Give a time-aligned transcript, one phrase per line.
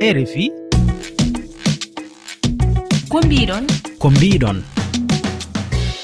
[0.00, 0.50] rfi
[3.08, 3.64] ko mbiɗon?
[3.98, 4.62] Ko mbiɗon.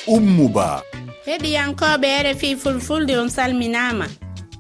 [0.07, 0.83] Ummuba.
[1.27, 4.06] Heɗiyankoɓe rfi fulfulde on salminama.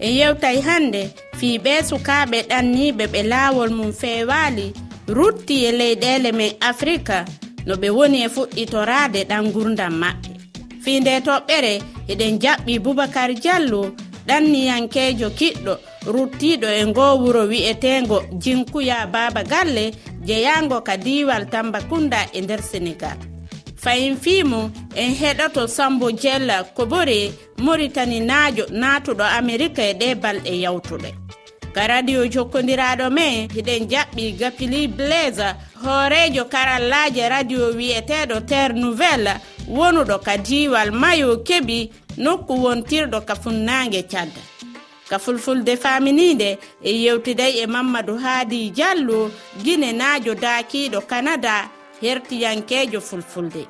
[0.00, 4.72] En yewtay hande fii ɓe sukaɓe ɗanniɓe ɓe laawol mum feewaali
[5.08, 7.24] rutti e leyɗele men afrika
[7.66, 10.30] no ɓe woni e fuɗɗitorade ɗan gurdam maɓɓe.
[10.82, 11.72] Fii nde toɓɓere
[12.08, 13.92] eɗen jaɓɓi boubacar diallo
[14.26, 15.74] ɗanniyankejo kiɗɗo
[16.06, 19.84] ruttiɗo e ngo wuro wi'etengo jinkuya baba galle
[20.26, 23.18] jeyango ka diwal tambakunda e nder sénégal
[23.76, 27.32] fayin fimo en heɗoto sambo jella kobore ɓori
[27.64, 31.10] maritani naajo naatuɗo amérika e ɗe balɗe yawtuɗe.
[31.74, 35.48] Ka radio jokkodiraɗo me hiɗen jaɓɓi gapili blaise
[35.82, 39.34] hoorejo karallaje radio wi'eteɗo terre nouvelle
[39.68, 44.40] wonuɗo ka diwal mayo keɓi nokku wontirɗo ka funnague cadda
[45.08, 49.30] ka fulfulde faminide e yewtiday e mamadou haadi diallo
[49.62, 51.70] guine naajo daakiiɗo canada
[52.02, 53.66] hertiyankeejo fulfulde.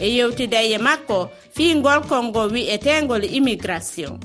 [0.00, 4.18] E yewtiday e makko fii ngolkol ngo wi'eteengol immigration.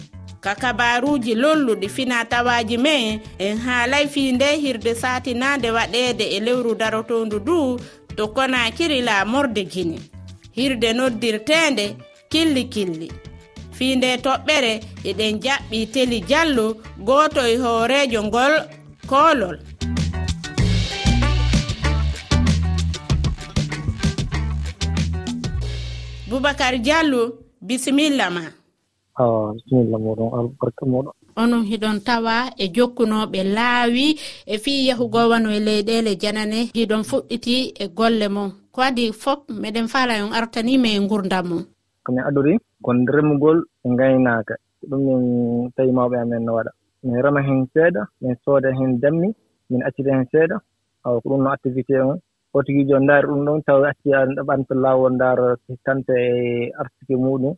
[0.43, 6.75] Ka kabaruuji lolluɗi fina tawaji men en haalay fii nde hirde saatinaande waɗeede e lewru
[6.75, 7.79] darotondu du
[8.15, 9.99] to konakiri laamorde guine
[10.51, 11.95] hirde noddirteende
[12.29, 13.11] killi killi.
[13.77, 14.73] fi nde toɓɓere
[15.09, 16.65] eɗen jaɓɓi teli diallo
[17.07, 18.53] goto e hoorejo ngol
[19.09, 19.57] koolol.
[26.29, 27.21] Boubacar diallo
[27.67, 28.43] bisimilla ma.
[29.23, 34.05] O bisimilla moɗon albarka moɗon onon hiɗon tawa e jokkunoɓe laawi
[34.45, 39.39] e fi yahugo wano e leyɗele janane hiɗon fuɗɗiti e golle mon ko adi fof
[39.61, 41.63] meɗen faala on artanima e gurdam mum.
[42.05, 42.53] komin adori
[42.85, 44.53] kon remugol e ngaynaaka.
[44.89, 45.21] Ɗum min
[45.75, 46.71] tawi mawɓe amen no waɗa.
[47.03, 49.27] Min rema heen seeɗa min sooda heen dammi
[49.69, 50.55] min accita heen seeɗa.
[51.05, 52.17] Aw ko ɗum no activité on.
[52.55, 52.59] O
[53.05, 55.47] ndaari ɗum ɗon taw acciya ɓanta laawol ndaara
[55.85, 57.53] tanta e artike muɗum.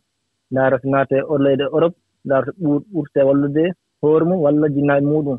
[0.52, 2.52] Ndaara so naate o leyɗe europe ndaara to
[2.92, 3.64] ɓurte wallude
[4.00, 5.38] hoore mum walla jinnaaɓe muɗum.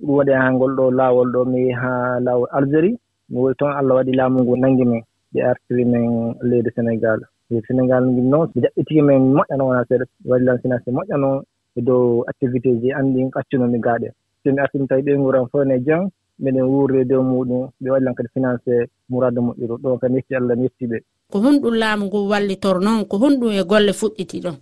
[0.00, 2.96] Ɗum waɗi haa ngol ɗo laawol ɗo mi yehi haa laawol algérie.
[3.30, 5.02] Mi woyi toon allah waɗi laamu ngu nanngi men.
[5.32, 6.04] Ɓe artiri men
[6.48, 7.20] leydi sénégal.
[7.50, 10.04] e sénégal ngil noon mi jaɓɓitiki men moƴƴano wona seeɗa.
[10.24, 11.42] Wallan sina so moƴƴano
[11.76, 14.08] e dow activité ji anndi accunomi gaaɗe.
[14.42, 16.08] So mi artimi tawi ɓeygu nguran fof ne jam
[16.42, 18.72] miɗen wuurde dow muɗum ɓe wallan kadi financé
[19.08, 20.98] mourade moƴƴiro ɗon kadi yetti allah mi yettii ɓe.
[21.30, 24.56] Ko honɗum laamu ngu wallitor noon ko honɗum e golle fuɗɗiti ɗon?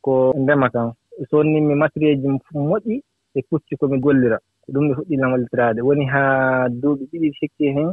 [0.00, 0.92] Ko ndema tan
[1.28, 3.02] so wonni matériel ji moƴƴi
[3.34, 4.38] e pucci komi gollira.
[4.62, 5.80] Ko ɗum no fuɗɗilan wallitiraade.
[5.82, 7.90] Woni haa duuɓi ɗiɗi sikki heen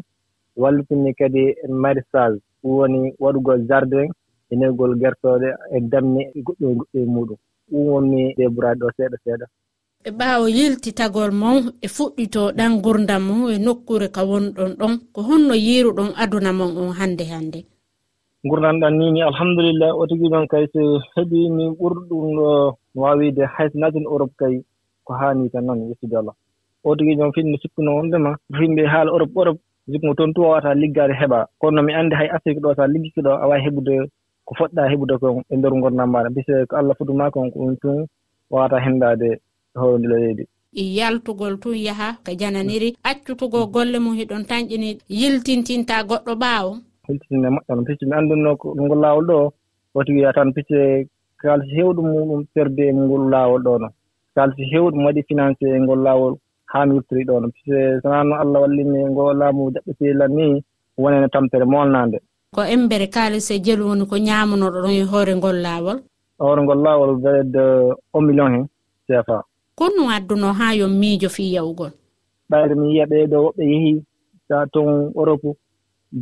[0.56, 4.10] wallitini kadi maraissage woni waɗugol jardin
[4.52, 7.38] e neygol gertooɗe e damme e goɗɗo e goɗɗo e muɗum.
[7.70, 9.46] Ɗum wonmi deboraaɗe ɗo seeɗa seeɗa.
[10.08, 15.54] E ɓaawo yiltitagol mon e fuɗɗitoɗan gurdam mum e nokkure ka wonɗon ɗon ko honno
[15.68, 17.60] yiruɗon aduna mon on hannde hannde.
[18.50, 20.82] Gurdam ɗan nini alhamdulillah o tigi noon kay so
[21.16, 22.46] heɓi min ɓurɗum ɗo no
[23.02, 24.62] waawide hayso naaten europe kay
[25.06, 26.36] ko haani tan noon yettude allah.
[26.84, 31.40] O tigi noon finno sikkuno wondema yimɓe haala europe europe sikkumo toon tuwawata liggaade heɓa.
[31.60, 33.96] Kono no mi anndi hay afrique ɗo so a liggikiɗo a waawi heɓude
[34.46, 37.76] ko foɗɗa heɓude kon e ndeer gurdam maɗa mbise ko allah fuduma kon ko ɗum
[37.82, 37.98] tun
[38.52, 39.30] wawata hemdade
[39.76, 40.46] hoore ndila leydi
[40.76, 42.90] e yaltugol tun yaha ko jananiri.
[43.04, 44.90] Accutugo golle mum hiɗon tañƴini
[45.20, 46.72] yiltintinta goɗɗo ɓaawo.
[47.08, 49.38] Yiltitine moƴƴon picce mi anndunno ko ngol laawol ɗo
[49.96, 51.08] woti wiya tan picce
[51.40, 53.88] kaalisi heewɗo muɗum perde e ngol laawol ɗo no.
[54.36, 56.34] Kaalisi heewɗum waɗi financé e ngol laawol
[56.72, 57.48] haa mi wurtori ɗo no.
[57.56, 60.64] Picce sonaa naano allah wallimi ngo laamu jaɓɓetilan ni
[60.98, 62.20] wonene tampere molnaande
[62.56, 65.98] ko embere kaalis e jelu woni ko ñaamunoɗo ɗon e hoore ngol laawol?
[66.40, 67.64] Hoore ngol laawol waɗede
[68.16, 68.66] un million hen
[69.08, 69.38] cfa
[69.76, 71.92] konno adduno haa yo miijo fii yawgol?
[72.50, 74.04] Ɓayde mi yiya ɓeeɗo woɓɓe yehii
[74.48, 75.48] taa toon europe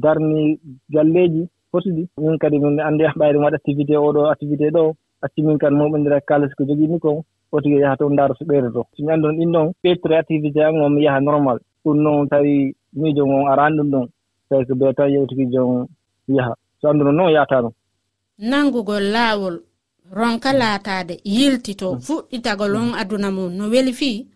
[0.04, 0.60] darni
[0.94, 4.84] galleeji fotuɗi min kadi min anndi ɓayde mi waɗa activité oɗo activité ɗo
[5.24, 8.82] acci min kadi moɓondira kalis ko jogiimi ko foti yaha toon ndaaro so ɓeydo to
[8.96, 11.58] somi anndi on ɗin ɗon ɓeytore activité an o mi yaha normal.
[11.86, 14.06] Ɗum noon tawi miijo ngon araani ɗum ɗon
[14.50, 15.86] tawi ko ɓee tan yewtiki jon
[16.28, 16.56] yaha.
[16.82, 17.74] So annduno noon yahata noon
[18.38, 19.60] nannugol laawol
[20.12, 20.60] ronka hmm.
[20.60, 22.02] laataade yiltito hmm.
[22.06, 22.84] fuɗɗitagol hmm.
[22.94, 23.54] on aduna mum.
[23.58, 24.28] No weli fii?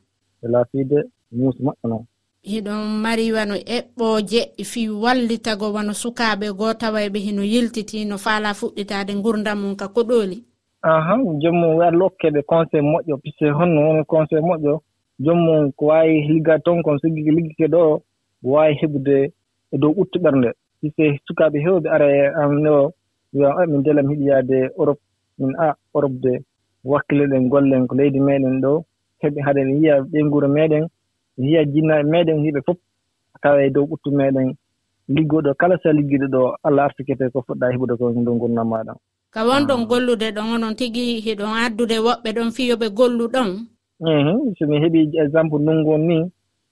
[0.44, 2.06] E Laafiide muusi maɓɓa noon.
[2.44, 4.42] Hiɗon mari wano eɓɓooje
[4.72, 10.38] fii wallitago wano sukaaɓe goo tawayɓe hino yiltiti no faala fuɗɗitaade ngurdam mum ka koɗooli
[10.81, 13.18] ahan jommum wi allah hokkeɓe conseil moƴƴo.
[13.22, 14.80] Puisque honno woni conseil moƴƴo
[15.19, 18.01] jommum ko waawi liggade ton kon so liggike ɗo
[18.44, 19.16] waawi heɓude
[19.74, 20.50] e dow ɓuttuɓernde
[20.82, 22.94] hise sukaaɓe heewɓe ara e amin o
[23.34, 25.02] wiyan a min dela mi yiɗi yahde europe.
[25.40, 26.34] Min a europe de
[26.84, 28.84] wakkiliɗen gollen ko leydi meɗen ɗo.
[29.22, 30.84] Heɓe hade ɓe njiya ɓe nguro meeɗen
[31.38, 32.78] ɓe njiya jinnaaɓe meɗen hiɓe fof
[33.42, 34.48] tawa e dow ɓuttu meɗen.
[35.16, 38.94] Liggoɗo kala so liggiɗo ɗo allah artikete ko fuɗɗa heɓude ko dow gurdam maɗa.
[39.34, 43.50] Ka wonɗon gollude ɗon onon tigi hiɗon addude woɓɓe ɗon fiyoɓe gollu ɗon
[44.58, 46.18] somi heɓi exemple ndunngu on ni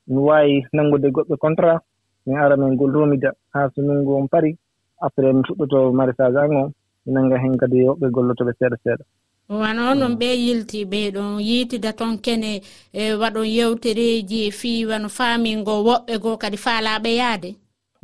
[0.08, 1.82] mi waawi nanngude goɗɗo contrat.
[2.26, 4.58] min ara min gollomida haa so ndunngu on pari
[5.02, 6.72] après mi fuɗɗoto maraissage an on
[7.06, 9.04] mi nannga heen kadi woɓɓe gollotoɓe seeɗa seeɗa.
[9.50, 12.62] Wona onon ɓe yilti ɓeɗon yiitida toon kene
[12.94, 17.52] e waɗon yewtereji fii wano faamingo woɓɓe goo kadi faalaaɓe yahde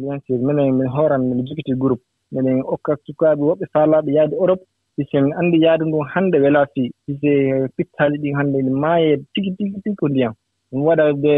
[0.01, 2.03] bien sûr minen min hooran miɗo jogiti groupe.
[2.31, 4.63] Minen okka sukaaɓe woɓɓe faalaaɓe yahde europe.
[4.95, 7.31] Si min anndi yahde ndun hannde welaa fii pise
[7.75, 10.33] pittaali ɗin hannde ne maayee tigi tigi tigi ko ndiyam.
[10.71, 11.33] Ɗum waɗa ɓe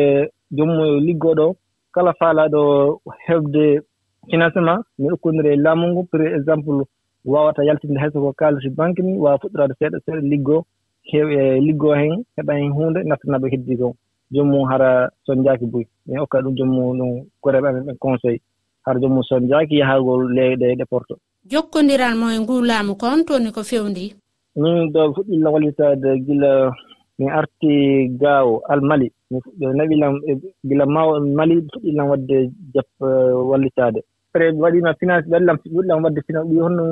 [0.51, 1.45] jommo e liggooɗo
[1.93, 2.61] kala faalaaɗo
[3.27, 3.65] heɓde
[4.29, 6.01] financement mi hokkondiri e laamu ngu.
[6.11, 6.85] Par exemple
[7.25, 10.61] waawata yaltinde hayso ko kaalisi banque ni waawa fuɗɗoraade seeɗa seeɗa liggoo
[11.09, 13.93] heew e liggoo heen heɓa heen huunde nattana ɓe heddii kon
[14.33, 17.11] joomum hara soñjaaki boyi min okka ɗum jommum ɗum
[17.41, 18.39] koreɓe amen ɓen conseil.
[18.85, 21.15] Hara joomum soñjaaki yahaagol leyɗe e ɗe porto
[21.51, 24.13] jokkondiral mo e ngu laamu kon toni ko fewndi
[24.55, 26.51] min ɗo fuɗɗilla wallitaade gila
[27.19, 27.73] min arti
[28.21, 29.11] gaawo almali.
[29.33, 30.31] mi fuɗɗo naɓilam e
[30.67, 31.01] gila ma
[31.37, 32.37] mali fuɗɗillam waɗde
[32.73, 33.09] jap e,
[33.49, 36.83] wallitaade après mi waɗiima finance ɓellam fuɗɗillam waɗde finance ɗi honno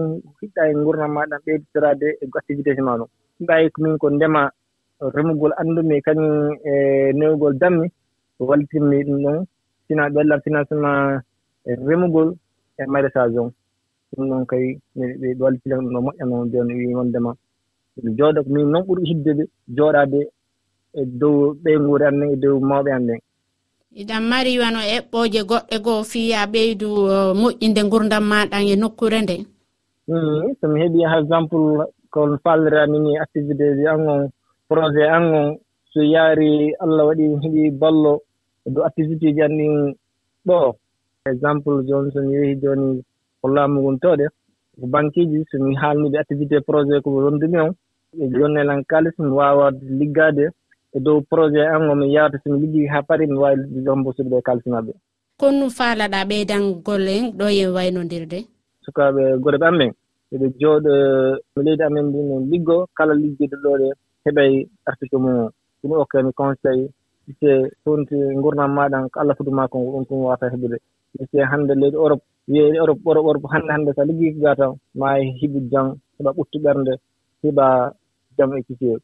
[0.41, 3.09] hiɗɗa e nguurnam maaɗa ɓeyditorade e activité ji ma ɗum
[3.47, 4.41] ɗayi komin ko ndema
[5.15, 6.73] remugol anndumi kañum e
[7.17, 7.87] newgol dammi
[8.39, 9.45] wallitinmi ɗum ɗon.
[9.87, 11.21] Fina ɓellam financement
[11.65, 12.35] e remugol
[12.77, 13.49] e maraissage on.
[14.13, 14.65] Ɗum ɗon kay
[14.95, 17.31] ɓe wallitina ɗum ɗo moƴƴa noon jooni wii wondema.
[18.17, 19.43] Jooɗo ko min noon ɓuri hiddude
[19.75, 20.19] jooɗaade
[20.93, 23.19] e dow ɓeyguure guuri amen e dow mawɓe amen.
[24.01, 26.89] Iɗan mari wano eɓɓoje goɗɗe goo fiya ɓeydu
[27.41, 29.35] moƴƴinde gurdam maɗan e nokkure nde?
[30.07, 31.59] Hmm, somi heeɓi par exemple
[32.13, 34.21] ko falliramini activité ji an on
[34.69, 35.57] projet an on
[35.91, 38.13] so yaari allah waɗi mi ballo
[38.65, 39.75] e dow activité ji an ɗin
[40.47, 40.75] ɗo.
[41.31, 43.03] Exemple jooni somi yehi jooni
[43.41, 44.25] ko laamu nguntoɗe
[44.79, 47.73] ko banqueji somi haalniɓe activité projet ko wondumi on.
[48.21, 50.45] E jonnelan kalis mi wawa liggaade
[50.95, 54.41] e dow projet an o min yawta somi liggii haa pari mi waawi hombosude ɓe
[54.47, 54.91] kalsinaɓe
[55.39, 58.39] kono ɗum faalaɗa ɓeydangol en ɗo e waynodirde
[58.85, 59.91] sukaaɓe goreɓe amen
[60.33, 60.91] eɓe jooɗo
[61.55, 63.89] mi leydi amen ndi min liggo kala liggiiɗo ɗo ɗe
[64.25, 64.51] heɓay
[64.89, 65.37] article mum.
[65.83, 66.81] O ɗum okkami conseil
[67.39, 67.49] si
[67.85, 70.77] wonti ngurnam maɗan ko allah fotuma ko ɗum tum wawata heɓude.
[71.31, 75.19] Mi hannde leydi europe wiye europe ɓoro ɓoro hannde hannde so liggii ga tan ma
[75.19, 75.87] e heɓi jam
[76.17, 76.93] heɓa ɓuttu ɓernde
[77.43, 77.65] heɓa
[78.37, 78.95] jam e kisiye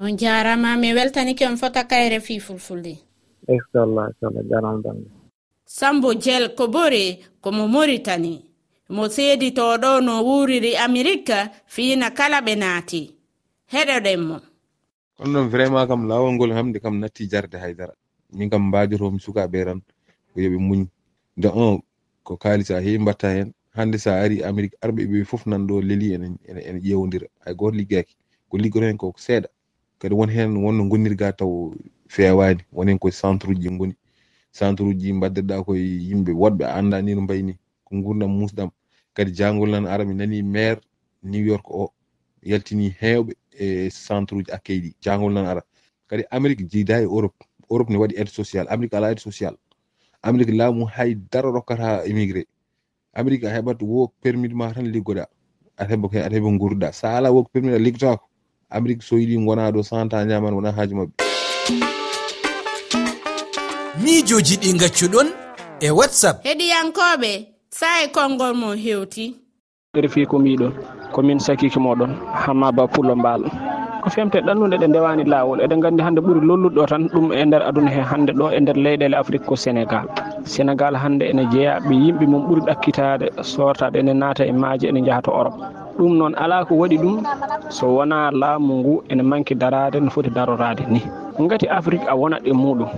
[0.00, 2.98] on jarama mi weltanike on fota kayre fi fulfulde.
[3.48, 4.82] Inchallah inchallah jarama.
[4.82, 5.06] Dande
[5.66, 8.40] sambo diel ko bori komo moritani.
[8.88, 13.14] Mo seeditoɗo no wuriri amérique fiina kala ɓe naati.
[13.72, 14.36] Heɗoɗen mo.
[15.16, 17.94] Kono noon vraiment kam lawol ngol hamde kam natti jarde haydara.
[18.32, 19.80] Min kam mbajotomi sukaɓe tan
[20.34, 20.86] ko yoɓe muñ.
[21.36, 21.78] De un
[22.24, 26.14] ko kaalisa heewi mbatta hen hande sa ari amérique arɓe ɓe fof nan ɗo leeli
[26.14, 28.16] ene ƴewodira hay goto liggaki
[28.48, 29.48] ko liggoto hen koko seeɗa.
[30.00, 31.72] kadi won hen wonno gonnirga taw
[32.08, 33.94] fewani wonen koye centre uji goni
[34.52, 36.32] centre uji mbaddirɗa koye yimɓe.
[36.32, 37.52] Woɗɓe anda ni no mbayni
[37.84, 38.70] ko gurdam musɗam
[39.14, 40.80] kadi jangol nan ara mi nani maire
[41.22, 41.92] new york o.
[42.42, 45.62] Yaltini hewɓe e centre uji accueil ɗi jangol nan ara.
[46.08, 47.36] Kadi amérique jiida e europe.
[47.70, 48.66] Europe ne waɗi aide social.
[48.68, 49.54] Amérique ala aide social.
[50.22, 52.46] Amérique laamu hay daro rokkata émigré.
[53.12, 55.26] Amérique a heɓat wo permis ma tan liggoɗa.
[55.76, 58.29] Aɗa heɓa aɗa heɓa gurduɗa sa ala wo permis a liggotako.
[58.70, 61.12] amérique so yiɗi gona ɗo santa ñaman wona haaji mabɓe.
[64.02, 65.28] Miijoji ɗi gaccuɗon
[65.80, 66.44] e whatsapp.
[66.44, 67.30] Heɗiyankoɓe
[67.70, 69.34] sa e konngol mo hewti.
[69.94, 70.72] Refi ko miɗon
[71.12, 72.12] komin sakiki moɗon
[72.42, 73.42] hammaba pullo mbaal.
[74.02, 77.62] ko femte ɗannude ɗe ndewani lawol eɗen gandi hande ɓuuri lolluɗo tan ɗum e nder
[77.68, 80.06] aduna he hande ɗo e nder leyɗele afrique ko sénégal.
[80.44, 85.00] Sénégal hande ene jeeya ɓe yimɓe mum ɓuuri ɗakkitade sortade ene naata e maaji ene
[85.06, 85.56] jaaha to europe.
[85.98, 87.16] Ɗum noon ala ko waɗi ɗum
[87.68, 91.00] so wona laamu ngu ene manki darade no foti darorade ni.
[91.48, 92.88] Gati afrique a wonat e muɗum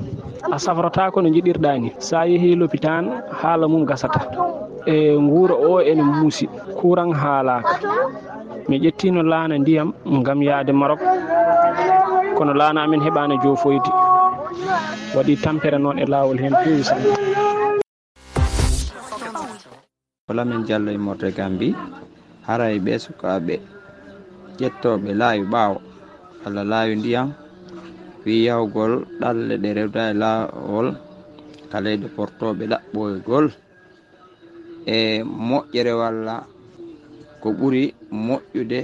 [0.52, 1.92] a safrataako no jiɗirɗa ni.
[1.98, 3.04] Sa yeehi l'hôpital
[3.42, 4.20] haala mum gasata.
[4.86, 6.46] E nguura o ene muusi
[6.78, 7.78] kuran haalaka
[8.68, 11.00] mi ƴettino laana ndiyam ngam yaade marok.
[12.36, 13.90] Kono laana amin heɓano jofoyde
[15.14, 17.10] waɗi tampere noon e lawol hen fewi sanne.
[20.28, 21.68] Holamin diallo e morde gambi.
[22.46, 23.54] Haray ɓe sukaɓe
[24.58, 25.76] ƴettoɓe laawi ɓaawo.
[26.46, 27.28] Allah laawi ndiyam
[28.24, 30.88] wi yahugol ɗalle ɗe rewda e laawol.
[31.70, 33.46] Kaleyde portoɓe ɗaɓɓoygol.
[34.86, 36.34] E moƴƴere walla
[37.42, 37.82] ko ɓuri
[38.26, 38.80] moƴƴude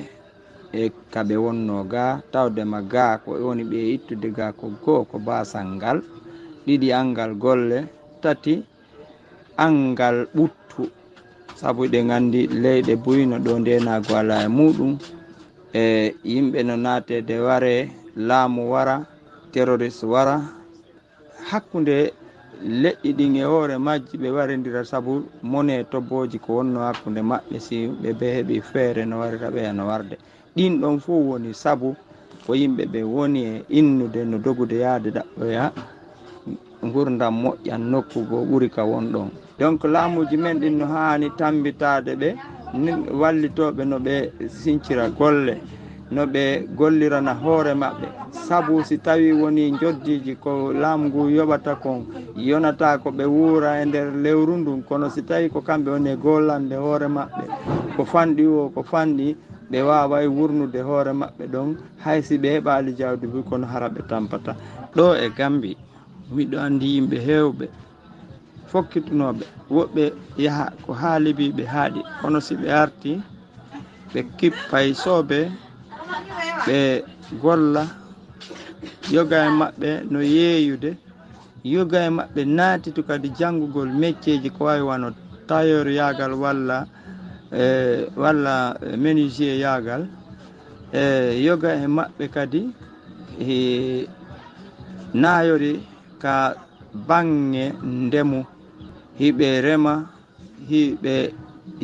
[0.72, 5.66] e kaɓe wonno ga tawdema ga ko woni ɓe ittude ga ko goo ko basal
[5.76, 5.98] ngal.
[6.66, 7.78] Ɗiɗi angal golle
[8.22, 8.54] tati
[9.64, 10.82] angal ɓuttu.
[11.58, 14.92] Saabu ɗe gandi leyɗe buyno ɗo ndenago ala e muɗum.
[15.82, 17.74] E yimɓe no natede ware
[18.28, 18.96] laamu wara
[19.52, 20.36] terroriste wara.
[21.48, 21.96] Hakkude
[22.66, 27.86] leƴƴi ɗin e hoore majji ɓe warendira saabu mone tobboji ko wonno hakkude maɓɓe si
[28.02, 30.16] ɓe be heeɓi feere no warira ɓe e no warde.
[30.56, 31.94] Ɗin ɗon fuu woni saabu
[32.46, 35.72] ko yimɓe ɓe woni e innude no dogude yaade ɗaɓɓoya
[36.92, 42.28] gurdam moƴƴan nokkugo ɓuri ka won ɗon donc laamuji men ɗin no haani tambitade ɓe
[43.20, 44.14] wallitoɓe no ɓe
[44.48, 45.60] sincira golle.
[46.10, 48.06] no ɓe gollirana hoore maɓɓe.
[48.30, 53.84] Sabu si tawi woni joddiji ko laamu ngu yoɓata kon yonata ko ɓe wuura e
[53.84, 57.44] nder lewru ndun kono si tawi ko kamɓe woni e gollande hoore maɓɓe
[57.96, 59.36] ko fanɗi o ko fanɗi
[59.70, 61.68] ɓe waway e wurnude hoore maɓɓe ɗon
[62.04, 64.52] haysi ɓe heɓali jawdi fu kono hara ɓe tampata.
[64.96, 65.76] Ɗo e gambi
[66.34, 67.66] miɗo andi yimɓe hewɓe
[68.70, 70.04] fokkitunoɓe woɓɓe
[70.44, 72.00] yaaha ko haalibiɓe haaɗi.
[72.20, 73.20] Kono si ɓe arti
[74.12, 75.50] ɓe kippay soobe
[76.66, 76.78] ɓe
[77.42, 77.82] golla
[79.14, 80.90] yoga e maɓɓe no yeeyude.
[81.74, 85.08] Yoga e maɓɓe naatitu kadi janngugol métieji ko wawi wano
[85.48, 86.78] tailleur yaagal walla
[87.52, 87.64] e
[88.22, 88.54] walla
[89.02, 90.02] ménuisier yaagal.
[90.92, 92.60] E yoga e maɓɓe kadi
[93.40, 94.06] e,
[95.22, 95.72] naayori
[96.22, 96.34] ka
[97.08, 98.40] bange ndemu.
[99.20, 99.94] Hiɓe rema
[100.70, 101.14] hiɓe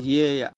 [0.09, 0.49] yeeya.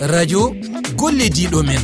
[0.00, 0.52] radio
[1.00, 1.82] gollediɗo men.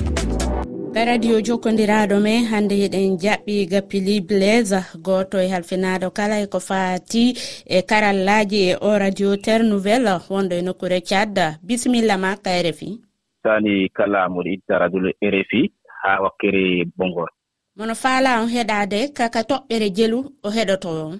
[0.94, 7.32] Radio jokkodiraɗo men hande eɗen jaɓɓi gappili blaise goto e halfinaɗo kala e ko fati
[7.66, 13.00] e karallaji e o radio terre nouvelle wonɗo e nokkure thiad bisimilla ma ka rfi
[13.42, 15.00] sani kala moɗo itta radio
[15.34, 17.30] rfi ha wakkere bongor
[17.76, 21.16] mono faala on heɗade kaka toɓɓere jelu o heɗoto on.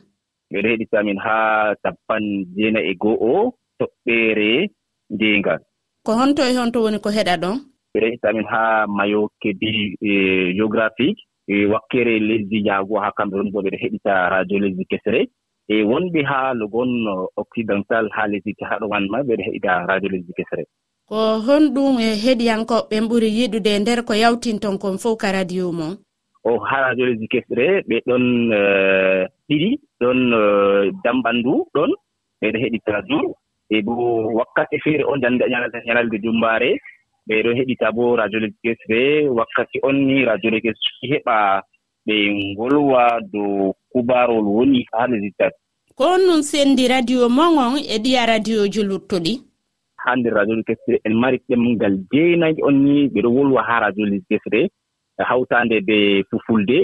[0.53, 1.37] Ɓeɗo heɗitamin ha
[1.83, 2.25] sappan
[2.57, 4.69] jeenayi e go'o toɓɓere
[5.11, 5.61] ndengal.
[6.05, 7.57] ko honto e honto woni ko heɗa ɗon?
[7.95, 10.13] Rehit amin haa mayo kedi e,
[10.57, 11.23] géographique.
[11.49, 15.21] E wakkere lesdi jaago haa kamɓe woni bo ɓeɗo heɗita radio lesdi kesre
[15.69, 16.91] e wonɓe haa logon
[17.37, 20.63] occidental haa lesdi haɗo wan ma ɓeɗo heɗita radio lesdi kesre
[21.09, 25.93] ko honɗum e heɗiyankoɓe ɓuri yiɗude e nder ko yawtinton kon fof ka radio mon?
[26.49, 28.25] O haa radio lesdi kesre ɓe ɗon
[28.59, 31.91] eh, ɗiɗi ɗon eh, damɓanndu ɗon
[32.41, 33.27] ɓeɗo heɗita jour
[33.75, 33.95] e bo
[34.39, 35.21] wakkati feere on
[35.87, 36.71] ñalalde jumbaare
[37.27, 41.37] ɓe ɗo heɗita bo radio radioloji kesre wakkati on ni radioloji kesre heɓa
[42.07, 42.15] ɓe
[42.53, 43.03] ngolwa
[43.33, 45.59] dow kubarol woni haa lesdi tati.
[45.97, 49.35] Ko on nun senndi radio mogon e ɗiya radio ji luttuɗi
[50.03, 53.81] haa nder radio radioji kesre en mari ɗemngal jeenayi on ni ɓe ɗo wolwa haa
[53.85, 54.61] radioji kesre
[55.21, 55.99] e hawtaande be
[56.31, 56.79] fufulde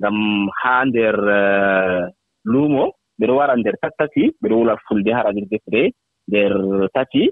[0.00, 0.16] ngam
[0.60, 2.02] haa nder eh,
[2.50, 2.84] luumo
[3.18, 5.82] ɓe ɗo wara nder tattati ɓe ɗo wolwa fulde haa radioji kesre
[6.28, 6.52] nder
[6.94, 7.30] tati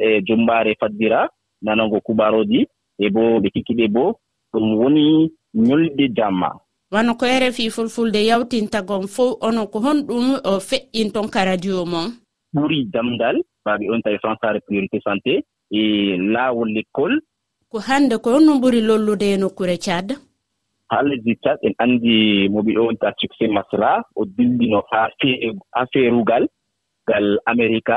[0.00, 1.28] e jumbaare faddira
[1.62, 2.66] nanango kubaroji
[2.98, 4.18] e bo ɓe kikkiɗe bo
[4.52, 6.50] ɗum woni ñolde jamma.
[6.92, 12.12] Wano ko rfi fulfulde yawtintagon fof ono ko honɗum o feƴƴin ton ka radio mon.
[12.54, 17.16] Ɓuri damdal baaɓe on tawi françare priorité santé e laawol l'école
[17.70, 20.08] ko hannde ko honno ɓuri lollude e nokkure cad
[20.90, 25.08] haa lesdi cad en anndi mo ɓe ɗowonta succé masla o dillino haa
[25.80, 26.44] affaire ugal
[27.08, 27.96] ngal américa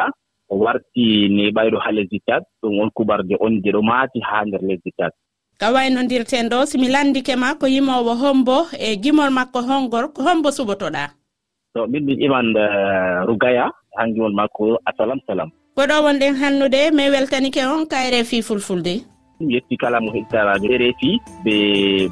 [0.49, 4.61] o warti neɓayɗo haa lesdi tat ɗum on kubarde on je ɗo maati haa nder
[4.61, 5.13] lesdi tat
[5.57, 10.49] ka waynodirten ɗo simi landike ma ko yimowo hombo e gimol makko hongor ko hombo
[10.51, 11.03] suɓotoɗa.
[11.73, 15.49] To ɓiɗɗi iman eh, rugaya han gimol makko assalam salam.
[15.77, 19.03] Goɗo wonɗen hannude mi weltanike on ka refi fulfulde.
[19.39, 21.09] Ɗum yetti kala mo heɗita radio refi
[21.43, 21.55] ɓe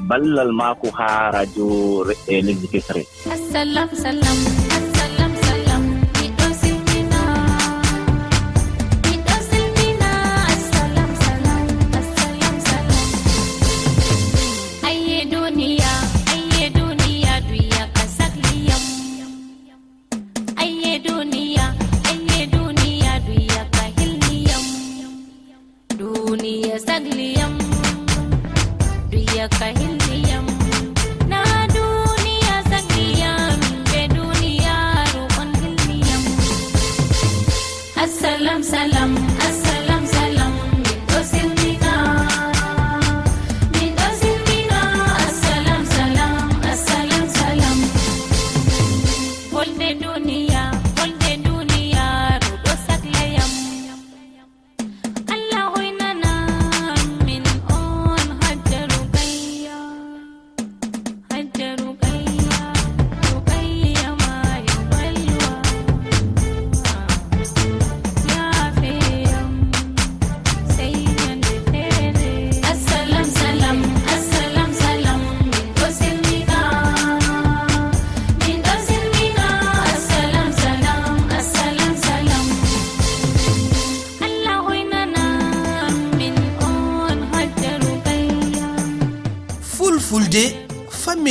[0.08, 1.68] ballal maako haa radio
[2.28, 3.04] e lesdi kesre.
[3.28, 4.63] Assalam salam.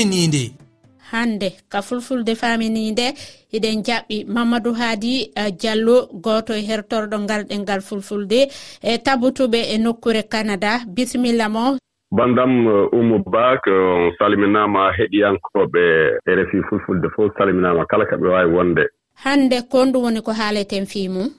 [0.03, 0.51] faminide
[1.11, 3.07] hande ka fulfulde faminide
[3.55, 8.39] eɗen jaɓɓi mamadou haadi eh, diallo goto e hertorɗo ngal ɗengal fulfulde.
[8.81, 11.77] E tabutuɓe e nokkure canada bisimilla mo.
[12.11, 15.83] Bandam eh, umo bak on salminama heɗiyankoɓe
[16.29, 18.83] e rfi fulfulde fof salminama kala kaɓe wawi wonde.
[19.23, 21.29] Hande kon ɗum woni ko haaleten fimum?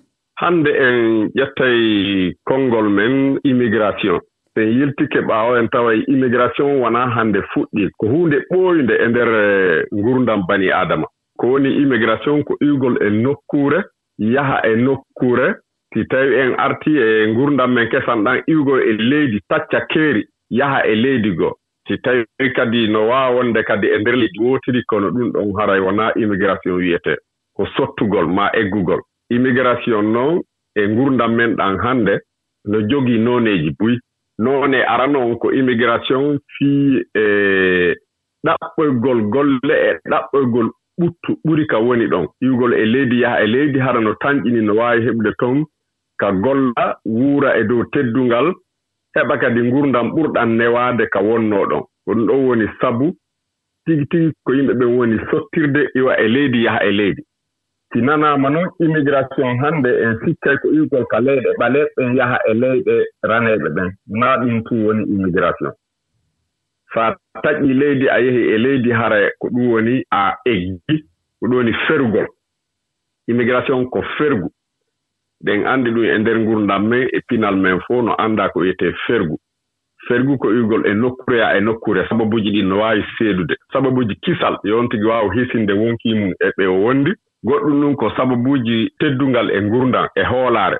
[0.41, 4.21] Hande en ƴettay konngol men immigration.
[4.57, 9.85] en yiltike ɓaawo en tawa immigration wonaa hannde fuɗɗi ko huunde ɓooynde e ndeer eh,
[9.95, 11.07] ngurdam bani aadama.
[11.39, 13.83] Ko woni immigration ko iwgol e nokkuure
[14.19, 15.55] yaha e nokkuure.
[15.95, 20.87] Si tawi en artii e ngurdam men kesan ɗan iwgol e leydi tacca keeri yaha
[20.87, 21.53] e leydi goo.
[21.89, 22.25] Si tawi
[22.57, 26.77] kadi no waawa wonde kadi e ndeer leydi wootiri kono ɗum ɗon haray wonaa immigration
[26.77, 27.17] wiyetee
[27.57, 29.01] ko sottugol maa eggugol.
[29.31, 30.43] Immigration noon
[30.77, 32.21] e ngurdam men ɗan hannde
[32.67, 33.99] no jogii nooneeji buy.
[34.39, 37.25] noon e aranon ko immigration fii e
[38.47, 42.27] ɗaɓɓoygol golle e ɗaɓɓoygol ɓuttu ɓuri ka woni ɗon.
[42.43, 45.65] Iwgol e leydi yaha e leydi hara no tanƴini no waawi heɓde toon
[46.21, 48.55] ka golla wuura e dow teddungal
[49.17, 51.83] heɓa kadi ngurdam ɓurɗan newaade ka wonnoo ɗon.
[52.05, 53.17] Ko ɗum ɗon woni sabu
[53.87, 57.23] tigi tigi ko yimɓe ɓen woni sottirde iwa e leydi yaha e leydi.
[57.95, 62.95] si nanaama noon immigration hannde en sikkay ko iwgol ka leyɗe ɓaleeɗen yaha e leyɗe
[63.23, 65.73] raneeɓe ɓen naa ɗum tun woni immigration.
[66.93, 70.97] So a taƴi leydi a yehi e leydi hara e, ko ɗum woni a eggi
[71.39, 72.27] ko ɗum woni ferugol.
[73.29, 74.51] Immigration ko fergu.
[75.45, 78.93] Ɗen anndi ɗum e ndeer ngurdam men e pinal men fof no annda ko wiyetee
[79.07, 79.39] fergu.
[80.09, 82.07] Fergu ko iwgol e nokkureya e nokkure.
[82.09, 83.55] Sababuji ɗi no waawi seedude.
[83.73, 84.59] Sababuji kisal.
[84.65, 87.13] Yon tigi waawa hisinde wonkii mum e ɓe wondi
[87.45, 90.79] goɗɗum ɗum ko sababuuji teddungal e ngurndam e hoolaare.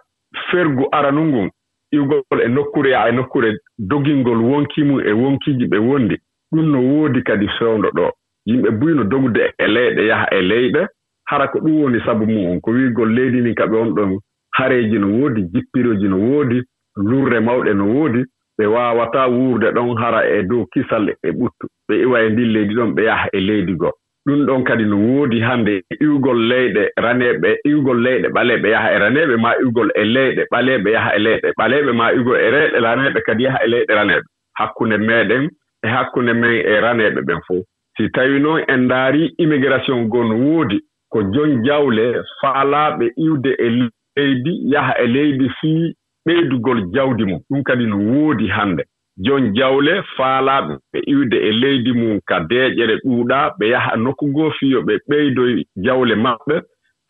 [0.51, 1.51] Fergu aranu ngun
[1.93, 6.17] iwgol e nokkure yaa e nokkure dogingol wonki mum e wonkiiji ɓe wondi
[6.53, 8.11] ɗum no woodi kadi sewndo ɗo.
[8.47, 10.87] Yimɓe buyno dogude e leyɗe yaha e leyɗe
[11.25, 14.19] hara ko ɗum woni sabu mum ko wiigol leydi ndin kaɓe on ɗon
[14.57, 16.63] hareeji no woodi jippiroji no woodi
[16.97, 18.25] lurre mawɗe no woodi
[18.59, 21.67] ɓe waawataa wuurde ɗon hara e dow kisal e ɓuttu.
[21.89, 23.93] Ɓe iwa e ndin leydi ɗon ɓe yaha e leydi goo
[24.27, 29.37] ɗum ɗon kadi no woodi hannde iwgol leyɗe raneeɓe iwgol leyɗe ɓaleeɓe yaha e raneeɓe
[29.37, 33.43] ma iwgol e leyɗe ɓaleeɓe yaha e leyɗe ɓaleeɓe ma iwgol e leyɗe raneeɓe kadi
[33.45, 34.27] yaha e leyɗe raneeɓe.
[34.59, 35.45] Hakkunde meeɗen
[35.85, 37.65] e hakkunde men e raneeɓe ɓen fof.
[37.97, 40.81] Si tawii noon en ndaari immigration goo no woodi
[41.13, 43.69] ko jon jawle faalaaɓe iwde e
[44.17, 45.95] leydi yaha e leydi fii
[46.27, 47.41] ɓeydugol jawdi mum.
[47.51, 48.85] Ɗum kadi no woodi hannde.
[49.17, 54.51] jon jawle faalaaɓe ɓe iwde e leydi mum ka deeƴere ɗuuɗaa ɓe yaha nokku goo
[54.59, 56.57] fiyo ɓe ɓeydoy jawle maɓɓe.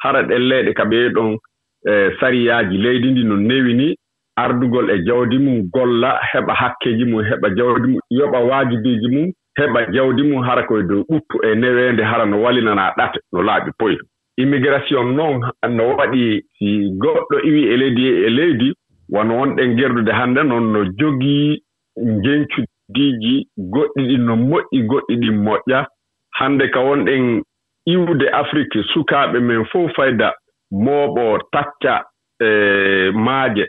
[0.03, 1.39] Hara ɗen leyɗe ka ɓeeɗon
[1.91, 3.97] e, sariyaaji leydi ndi no newi ni.
[4.37, 9.81] Ardugol e jawdi mum golla heɓa hakkeeji mum heɓa jawdi mum yoɓa waajibiiji mum heɓa
[9.95, 14.05] jawdi mum hara koye dow ɓuttu e neweende hara no walinanaa ɗate no laaɓi poyɗo
[14.37, 15.41] immigration noon
[15.77, 18.75] no waɗi si goɗɗo iwi e leydi e leydi
[19.13, 21.64] wono wonɗen gerdude hannde noon no jogii
[21.97, 25.87] njencudiiji goɗɗi ɗi no moƴƴi goɗɗi ɗi moƴƴa.
[26.39, 27.43] Hannde ka wonɗen
[27.87, 30.33] iwde afrique sukaaɓe men fof fayda
[30.73, 32.05] mooɓo tacca
[32.41, 33.65] e maaje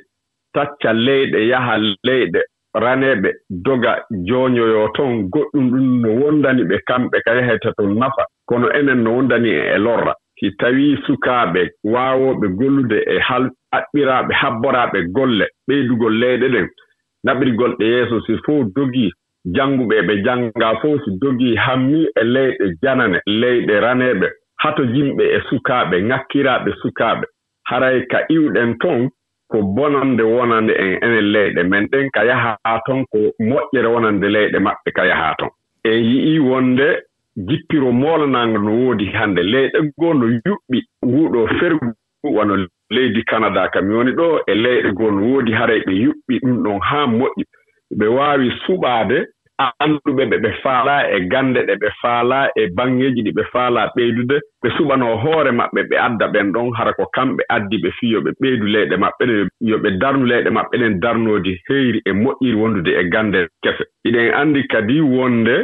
[0.54, 2.42] tacca leyɗe yaha leyɗe
[2.74, 3.92] raneeɓe doga
[4.28, 8.24] jooñoyo toon goɗɗum ɗum no wondani ɓe kamɓe ka yahete to nafa.
[8.48, 10.14] Kono enen no wondani e, e lorra.
[10.40, 16.68] Si tawii sukaaɓe waawooɓe gollude e hal aɓɓiraaɓe habboraaɓe golle ɓeydugol leyɗe ɗen
[17.26, 19.12] naɓirgol ɗe yeeso si fof dogii
[19.56, 24.28] jannguɓe ɓe janngaa fof si dogii hammii e leyɗe janane leyɗe raneeɓe
[24.64, 27.26] hato yimɓe e sukaaɓe ŋakkiraaɓe sukaaɓe.
[27.70, 29.10] Haray ka iwɗen ton
[29.52, 31.88] ko bonande wonande en enen leyɗe men.
[31.92, 35.50] Ɗen ka yahaa ton ko moƴƴere wonande leyɗe maɓɓe ka yahaa ton.
[35.84, 36.88] En yi'ii wonde
[37.48, 39.42] jippiro moolanaango no woodi hannde.
[39.44, 41.88] Leyɗe goo no yuɓɓi wuuɗo fergu
[42.36, 42.56] wano
[42.96, 43.90] leydi canada kam.
[43.96, 47.44] Woni ɗo e leyɗe gon woodi haray ɓe yuɓɓi ɗum ɗon haa moƴƴi.
[48.00, 49.18] Ɓe waawi suɓaade
[49.84, 54.38] annduɓe ɓe ɓe faalaa e gannde ɗe ɓe faalaa e baŋŋeeji ɗi ɓe faalaa ɓeydude.
[54.62, 58.22] Ɓe suɓanoo hoore maɓɓe ɓe adda ɓen ɗon hara ko kamɓe addi ɓe fii yo
[58.22, 59.36] ɓe ɓeydu leyɗe maɓɓe ne
[59.70, 63.84] yo ɓe darnu leyɗe maɓɓe ɗen darnoodi heyri e moƴƴiri wondude e gannde kese.
[64.08, 65.56] Iɗen anndi kadi wonde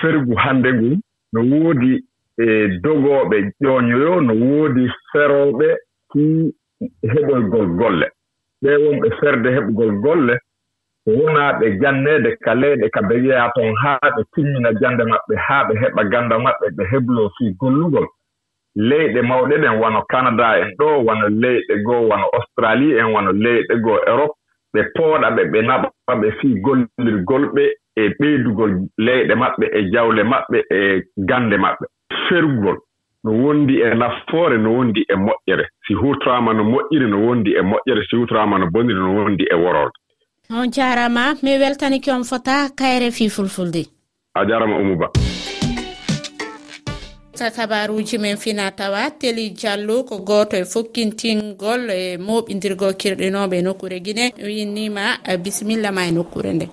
[0.00, 0.96] fergu hannde ngun
[1.32, 1.92] no woodi
[2.38, 2.46] e
[2.82, 5.68] dogooɓe ƴooñoyo no woodi ferooɓe
[6.12, 8.06] Hmm, hakkii heɓolgol golle.
[8.62, 10.34] Ɓee wonɓe ferde heɓgol golle
[11.06, 15.62] wonaa ɓe janneede ka leyɗe ka ɓe yeyaa toon haa ɓe timmina jannde maɓɓe haa
[15.68, 18.06] ɓe heɓa gannda maɓɓe ɓe hebloo fii gollugol.
[18.88, 23.74] Leyɗe mawɗe ɗen wano canada en ɗo wano leyɗe goo wano australie en wano leyɗe
[23.84, 24.34] goo europe.
[24.74, 25.88] Ɓe pooɗa ɓe ɓe naɓa
[26.20, 27.64] ɓe fii gollirgol ɓe
[27.96, 28.72] e ɓeydugol
[29.06, 31.84] leyɗe maɓɓe e jawle maɓɓe e gannde maɓɓe.
[32.28, 32.78] Ferugol.
[33.26, 35.64] no wondi e nafoore no wondi e moƴƴere.
[35.86, 38.02] Si huutoraama no moƴƴiri no wondi e moƴƴere.
[38.08, 39.98] Si huutoraama no boniri no wondi e wororde
[40.50, 43.86] on jarama mi weltaniki on fota kayre fi fulfulde.
[44.34, 45.10] A jarama oumou ba
[47.38, 53.62] ka kabaruji men fina tawa teli diallo ko goto e fokkintingol e moɓidirgo kirɗinoɓe e
[53.62, 56.66] nokkure guine winnima bisimilla ma e nokkure nde.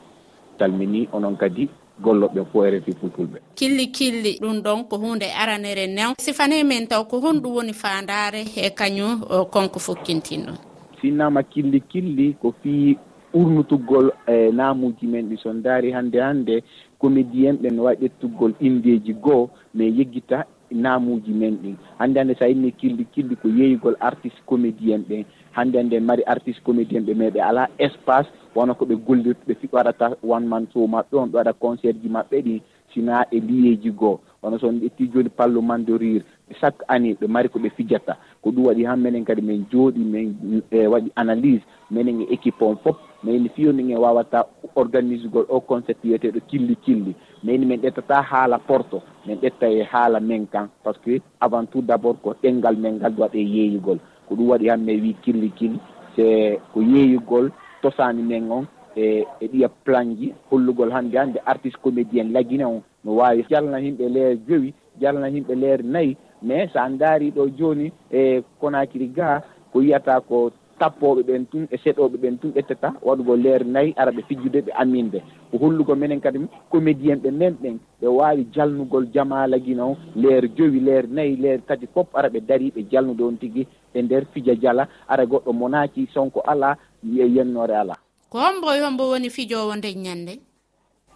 [0.60, 1.68] Salmini onon kadi.
[2.01, 6.13] golloɓe fo e refi fulfulɓe killi killi ɗum ɗon ko hunde aranere new.
[6.17, 10.58] Sifane men taw ko honɗum woni fandare e kañum konko fokkintinɗon
[11.01, 12.97] sinnama killi killi ko fii
[13.34, 16.63] ɓurnutugol e namuji men ɗi son daari hande hande
[16.99, 21.75] comédien ɓe no wawi ƴettuggol indeji goo mais yeggita naamuji men ɗin.
[21.99, 26.62] Hande hande sa yinni killi killi ko yeeyugol artiste comédien ɓen hande hande mari artiste
[26.63, 30.74] comédien ɓe mais ɓe ala espace wona koɓe gollirta ɓe %e waɗata one man :fra
[30.74, 32.62] show :fra on ɓe waɗa concert ji maɓɓe ɗi
[32.94, 36.22] sina e liyeji goo kono so en ƴetti joni palme de Mandori
[36.60, 38.18] chaque année :fra ɓe maari koɓe fijata.
[38.42, 40.36] Ko ɗum waɗi han minen kadi min jooɗi min
[40.72, 45.46] %e waɗi analyse minen e équipe :fra on foof min fiyoni en wawata organise gol
[45.50, 47.16] o concept wiyeteɗo killi killi.
[47.44, 50.68] Min min ƴettata haala porto min ƴetta e haala men kan.
[50.84, 53.98] Par ce que avant tout d' abord ko ɗengal men ngal waɗe yeeyugol.
[54.28, 55.80] Ko ɗum waɗi han min wi killi killi.
[56.16, 57.50] Te ko yeeyugol
[57.84, 58.65] tosani men on
[58.96, 62.82] e e ɗiya plan ji hollugol hannde hannde artiste comédien laguine on.
[63.04, 67.91] No wawi jalna yimɓe leere joyi jalna yimɓe leere nayyi mais sa daari ɗo joni
[68.12, 69.41] e konakiri ga
[69.72, 74.12] ko wiyata ko tappoɓe ɓen tun e seɗoɓe ɓen tun ƴettata waɗugo leer nayyi ara
[74.12, 75.21] ɓe fijjude ɓe aminde.
[75.51, 76.39] Ko hollugo minen kadi
[76.71, 81.59] comédien ɓe nan ɓen ɓe wawi jalnugol jaamala guila o leydi jooyi leydi nayyi leer
[81.67, 84.88] tati foof ara ɓe daari ɓe jalnude on tigui e nder fija jala.
[85.07, 87.95] Ara goɗɗo monaki sonko ala wiiye yennore ala.
[88.29, 90.39] Ko hombo hombo woni fijowo nden ñande?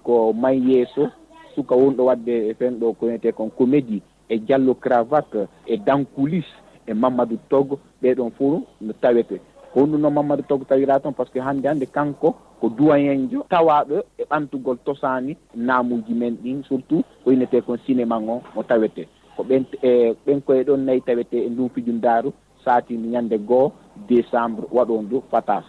[0.03, 1.09] Ko may yeeso
[1.55, 6.53] suka wonɗo wadde e fen ɗo ko wiyete kon comédie e diallo cravate e dancoulisse
[6.88, 9.39] e Mamadou Toggo ɓeɗon fo no tawete.
[9.73, 13.30] Ko honɗum noon Mamadou Toggo tawira toon par ce que hannde hannde kanko ko duwayen
[13.30, 18.63] jo tawaɗo e ɓantugol tosani naamuji men ɗin surtout ko innete kon cinéma o mo
[18.63, 19.08] tawete.
[19.36, 22.32] Ko ɓen e ɓen koye ɗon nayyi tawete e ndun fijum daaru
[22.63, 23.73] satinde ñande goho
[24.08, 25.65] décembre waɗon du fatas.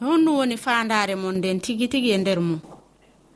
[0.00, 2.58] Honɗum woni fandare mon nden tigui tigui e nder mum?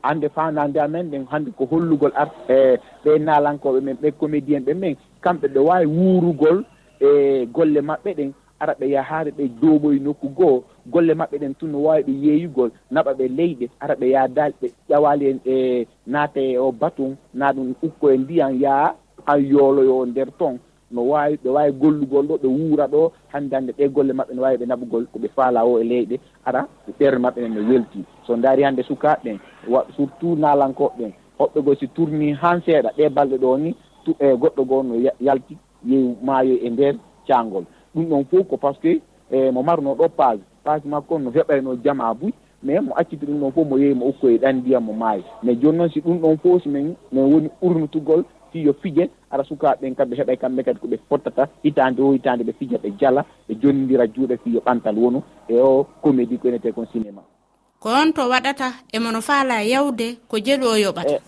[0.03, 4.75] Hande fandade amen ɗen hande ko hollugol art e ɓe nalankoɓe men ɓe comédien ɓe
[4.75, 6.65] men kamɓe ɓe wawi wuurugol
[7.01, 11.71] e golle maɓɓe ɗen ara ɓe yahaade ɓe jooɓoye nokku goo golle maɓɓe ɗen tun
[11.73, 16.41] no waawi ɓe yeeyugol naɓa ɓe leyɗe ara ɓe yaadaali ɓe ƴawaali en e naata
[16.41, 18.95] e o batum naa ɗum ukko e ndiyan yaha
[19.27, 20.59] han yooloyo nder toon
[20.91, 24.43] no waawi ɓe waawi gollugol ɗo ɓe wuura ɗo hannde hannde ɗe golle maɓɓe no
[24.43, 26.67] waawi ɓe naɓugol ko ɓe faala o e leyɗe ara
[26.99, 28.05] ɓerɗe maɓɓe nen no welti.
[28.27, 29.39] So ndaari hannde sukaaɓe ɓen
[29.97, 33.75] surtout naalankoɓe ɓen hoɓɓe goo si tourni han seeɗa ɗe balɗe ɗo ni
[34.21, 35.57] e goɗɗo goo no yalti.
[35.87, 36.95] yeewu maayo e nder
[37.27, 41.19] caangol ɗum ɗon fof ko par ce que e mo marno ɗo page page makko
[41.19, 44.57] no heɓayno jama buy mais mo acciti ɗum ɗon fof mo yeeyi mo okkoye ɗan
[44.57, 48.73] ndiyam mo maayi mais joni noon si ɗum ɗon fof somin no woni urnutugol fiyo
[48.83, 52.79] fije ara sukaɓe ɓen kamɓe heeɓay kamɓe kadi koɓe pottata hitande o hitande ɓe fija
[52.79, 57.23] ɓe jala ɓe jonnidira juuɗe fiyo ɓantal wonu e o comédie ko enete kon cinéma.
[57.81, 61.21] Ko on to waɗata emono faala yawde ko jeeɗu o yoɓata?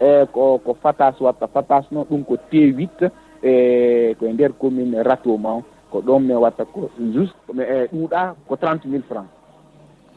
[0.00, 1.46] E, e ko ko fatas watta.
[1.46, 3.10] Fatas noon ɗum ko t8
[3.42, 8.88] e koye nder commune Ratoma ko ɗon mi watta ko juste e ɗuuɗa ko 30
[8.88, 9.28] mille franc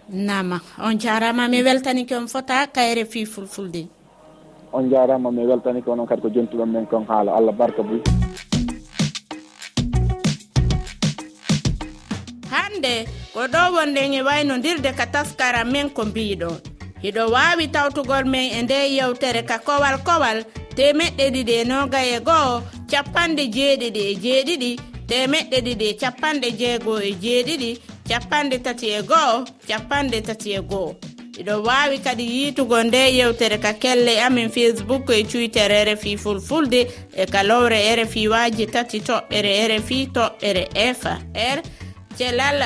[0.09, 3.87] nama on jarama mi weltanike on fota kayre fi fulfulde.
[4.71, 7.33] On jarama mi weltanike onon kadi ko jontuɗon men kon haala.
[7.33, 8.01] Allah barka boy
[12.51, 16.55] hande ko ɗo wonɗen e waynodirde ka taskara men ko mbiɗon
[17.03, 22.19] hiɗo wawi tawtugol men e nde yewtere ka kowal kowal temeɗɗe ɗiɗi e noga e
[22.19, 22.61] goho
[22.91, 24.71] capanɗe jeeɗiɗi e jeeɗiɗi
[25.09, 27.69] ɗemeɗɗe ɗiɗi e capanɗe jeegoo e jeeɗiɗi
[28.09, 30.95] capanɗe tati e go'o capanɗe tati e go'o.
[31.39, 36.87] Iɗo wawi kadi yiitugo nde yewtere ka kelle amin facebook e twitter e rfi fulfulde
[37.17, 41.61] e kalowre e rfi waji tati toɓɓere e rfi toɓɓere fa r
[42.17, 42.61] celal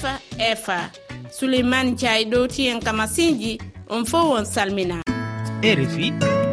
[0.00, 0.20] fa
[0.64, 0.90] fa
[1.38, 3.58] souleymane diay ɗowti ka masinji
[3.90, 5.02] on fo won salmina.
[5.62, 6.43] Rfi